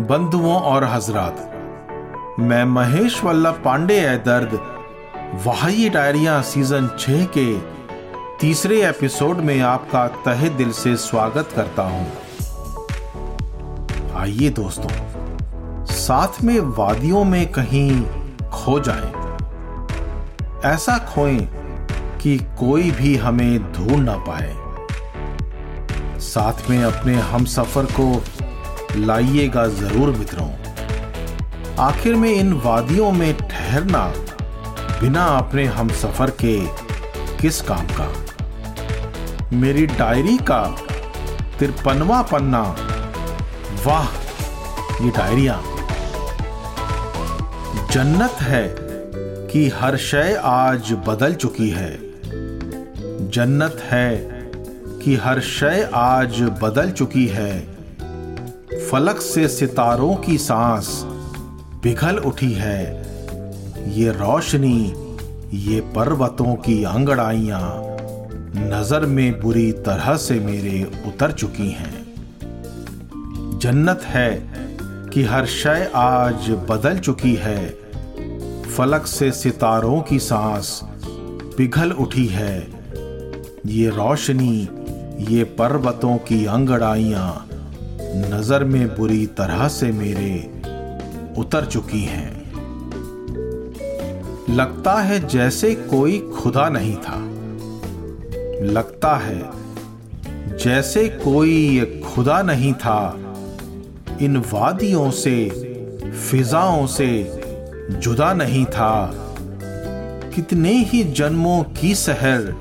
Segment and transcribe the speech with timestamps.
[0.00, 4.58] बंधुओं और हजरात, मैं महेश वल्लभ पांडे है दर्द,
[5.46, 7.46] वहाई डायरिया सीज़न छह के
[8.38, 12.06] तीसरे एपिसोड में आपका तहे दिल से स्वागत करता हूँ।
[14.16, 14.90] आइए दोस्तों,
[15.86, 18.02] साथ में वादियों में कहीं
[18.50, 19.12] खो जाएँ।
[20.64, 21.38] ऐसा खोएँ
[22.22, 24.56] कि कोई भी हमें ढूंढ ना पाए।
[26.20, 28.22] साथ में अपने हम सफ़र को
[28.96, 30.50] लाइएगा ज़रूर मित्रों।
[31.78, 34.06] आखिर में इन वादियों में ठहरना
[35.00, 36.66] बिना अपने हम सफ़र के
[37.36, 38.12] किस काम का?
[39.52, 40.76] मेरी डायरी का
[41.58, 42.76] तिरपनवा पन्ना।
[43.86, 44.08] वाह,
[45.04, 45.62] ये डायरिया।
[47.92, 48.76] जन्नत है
[49.46, 51.98] कि हर शय आज बदल चुकी है।
[53.30, 54.16] जन्नत है
[55.04, 57.79] कि हर शय आज बदल चुकी है।
[58.90, 60.88] फलक से सितारों की सांस
[61.82, 62.84] पिघल उठी है।
[63.90, 64.92] ये रोशनी,
[65.54, 67.96] ये पर्वतों की अंगड़ाइयाँ
[68.56, 72.04] नज़र में बुरी तरह से मेरे उतर चुकी हैं।
[73.58, 74.30] जन्नत है
[75.12, 77.68] कि हर शय आज बदल चुकी है।
[78.76, 80.80] फलक से सितारों की सांस
[81.56, 82.58] पिघल उठी है।
[83.66, 84.68] ये रोशनी,
[85.34, 87.49] ये पर्वतों की अंगड़ाइयाँ
[88.16, 90.62] नज़र में बुरी तरह से मेरे
[91.38, 92.40] उतर चुकी हैं।
[94.54, 97.16] लगता है जैसे कोई खुदा नहीं था।
[98.64, 99.50] लगता है
[100.58, 103.20] जैसे कोई ये खुदा नहीं था।
[104.20, 105.48] इन वादियों से,
[106.30, 107.40] फिजाओं से
[107.90, 109.26] जुदा नहीं था।
[110.34, 112.54] कितने ही जन्मों की सहर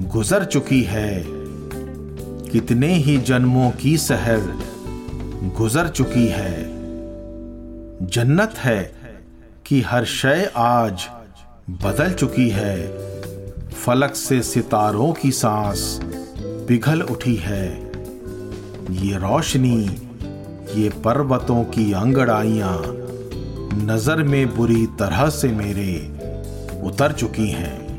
[0.00, 1.39] गुजर चुकी है।
[2.52, 4.40] कितने ही जन्मों की सहर
[5.58, 6.62] गुजर चुकी है।
[8.06, 8.94] जन्नत है
[9.66, 11.06] कि हर शय आज
[11.70, 12.88] बदल चुकी है।
[13.68, 16.00] फलक से सितारों की सांस
[16.42, 17.68] पिघल उठी है।
[18.90, 19.84] ये रोशनी,
[20.74, 22.78] ये पर्वतों की अंगड़ाइयाँ
[23.74, 26.12] नज़र में बुरी तरह से मेरे
[26.82, 27.90] उतर चुकी हैं।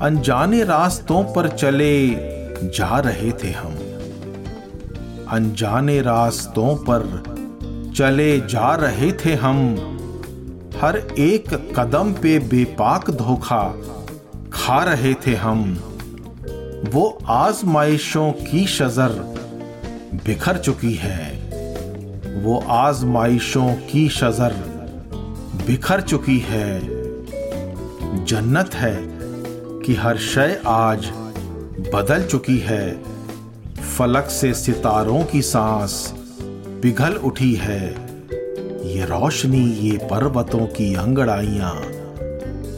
[0.00, 2.32] अनजाने रास्तों पर चले
[2.70, 3.72] जा रहे थे हम।
[5.28, 7.32] अनजाने रास्तों पर
[7.96, 9.76] चले जा रहे थे हम।
[10.80, 13.74] हर एक कदम पे बेपाक धोखा
[14.52, 15.78] खा रहे थे हम।
[16.92, 19.08] वो आजमाइशों की शजर
[20.14, 21.42] बिखर चुकी है।
[22.42, 24.52] वो आजमाइशों की शजर
[25.66, 26.80] बिखर चुकी है।
[28.24, 28.98] जन्नत है
[29.84, 31.12] कि हर शय आज
[31.90, 33.02] बदल चुकी है।
[33.98, 36.14] फलक से सितारों की सांस
[36.82, 37.88] पिघल उठी है।
[38.88, 41.74] ये रोशनी, ये पर्वतों की अंगड़ाइयाँ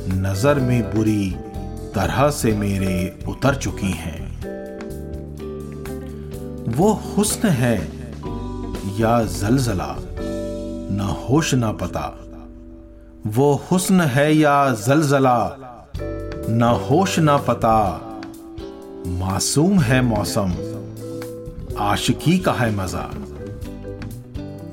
[0.09, 1.31] नज़र में बुरी
[1.95, 4.23] तरह से मेरे उतर चुकी हैं।
[6.77, 7.77] वो हुस्न है
[9.01, 9.97] या जलजला,
[10.91, 12.21] न होश, न पता।
[13.27, 15.57] वो हुस्न है या जलजला,
[16.49, 18.04] न होश, न पता।
[19.07, 20.55] मासूम है मौसम।
[21.79, 23.11] आशिकी का है मज़ा।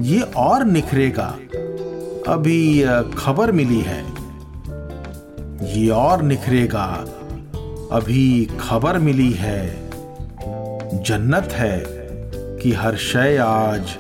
[0.02, 1.40] ये और निखरेगा।
[2.28, 2.86] अभी
[3.18, 4.06] खबर मिली है।
[5.78, 6.86] ये और निखरेगा।
[7.92, 9.90] अभी खबर मिली है।
[11.04, 11.84] जन्नत है
[12.58, 13.98] कि हर शय आज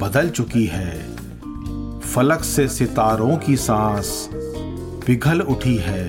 [0.00, 1.16] बदल चुकी है।
[2.00, 4.28] फलक से सितारों की सांस
[5.06, 6.08] पिघल उठी है।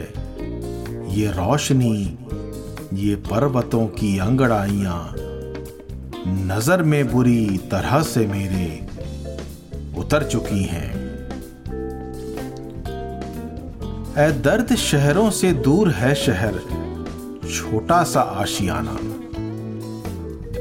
[1.09, 2.17] ये रोशनी
[2.94, 5.16] ये पर्वतों की अंगड़ाइयाँ।
[6.28, 8.88] नज़र में बुरी तरह से मेरे
[9.97, 10.90] उतर चुकी हैं।
[14.19, 16.59] ए दर्द शहरों से दूर है शहर,
[17.51, 18.97] छोटा सा आशियाना।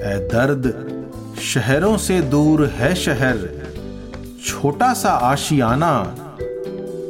[0.05, 0.72] ए दर्द
[1.43, 3.49] शहरों से दूर है शहर,
[4.47, 5.93] छोटा सा आशियाना।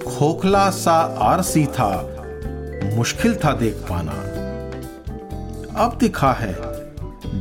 [0.06, 1.92] खोखला सा आरसी था,
[2.94, 4.29] मुश्किल था देख पाना।
[5.76, 6.54] अब दिखा है,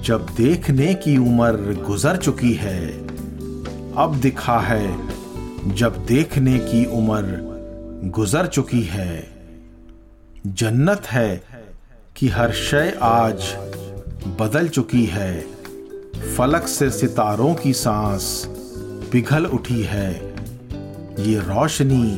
[0.01, 2.91] जब देखने की उम्र गुजर चुकी है,
[3.97, 5.09] अब दिखा है,
[5.75, 7.39] जब देखने की उम्र
[8.05, 9.27] गुजर चुकी है।
[10.47, 11.43] जन्नत है
[12.15, 13.53] कि हर शय आज
[14.39, 15.41] बदल चुकी है,
[16.37, 18.45] फलक से सितारों की सांस
[19.11, 20.13] पिघल उठी है।
[21.19, 22.11] ये रोशनी,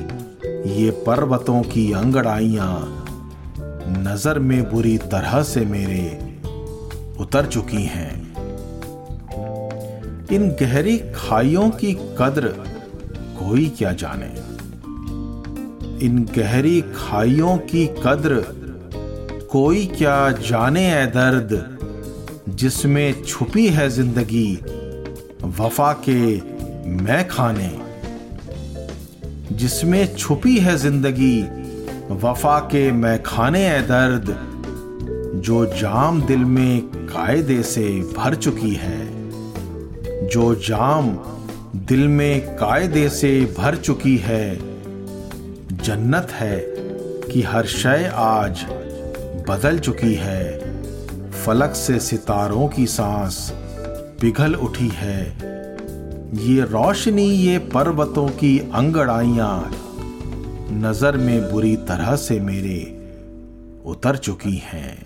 [0.80, 2.98] ये पर्वतों की अंगड़ाइयाँ
[3.98, 6.06] नज़र में बुरी तरह से मेरे
[7.20, 8.14] उतर चुकी हैं।
[10.32, 12.48] इन गहरी खाइयों की कद्र
[13.40, 14.30] कोई क्या जाने?
[16.06, 18.44] इन गहरी खाइयों की कद्र
[19.52, 21.78] कोई क्या जाने है दर्द
[22.50, 24.54] जिसमें छुपी है ज़िंदगी
[25.60, 26.22] वफा के
[26.88, 27.72] मैं खाने
[29.52, 31.61] जिसमें छुपी है ज़िंदगी
[32.12, 34.52] वफा के मैं खाने है दर्द,
[35.46, 39.30] जो जाम दिल में कायदे से भर चुकी है।
[40.28, 41.10] जो जाम
[41.76, 44.56] दिल में कायदे से भर चुकी है।
[45.78, 46.60] जन्नत है
[47.32, 48.66] कि हर शय आज
[49.50, 50.60] बदल चुकी है।
[51.32, 53.52] फलक से सितारों की सांस
[54.22, 55.22] पिघल उठी है।
[56.34, 59.81] ये रोशनी ये पर्वतों की अंगड़ाइयाँ
[60.74, 62.80] नज़र में बुरी तरह से मेरे
[63.86, 65.06] उतर चुकी हैं।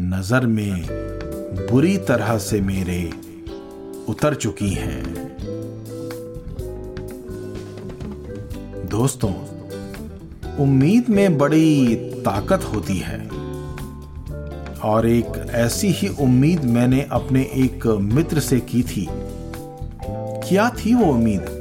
[0.00, 0.84] नज़र में
[1.70, 3.12] बुरी तरह से मेरे
[4.08, 5.02] उतर चुकी हैं।
[8.86, 9.32] दोस्तों,
[10.56, 13.28] उम्मीद में बड़ी ताकत होती है।
[14.84, 19.08] और एक ऐसी ही उम्मीद मैंने अपने एक मित्र से की थी।
[20.48, 21.51] क्या थी वो उम्मीद?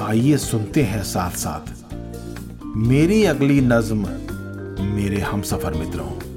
[0.00, 1.94] आइए सुनते हैं साथ साथ
[2.76, 4.08] मेरी अगली नज्म
[4.94, 6.27] मेरे हम सफ़र मित्रों।